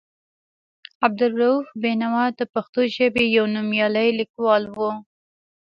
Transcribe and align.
عبدالرؤف 1.05 1.65
بېنوا 1.81 2.25
د 2.39 2.41
پښتو 2.53 2.81
ژبې 2.95 3.25
یو 3.37 3.45
نومیالی 3.55 4.09
لیکوال 4.19 4.63
و. 4.75 4.77